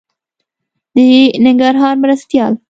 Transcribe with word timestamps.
د 0.93 0.97
ننګرهار 1.43 1.95
مرستيال 2.03 2.53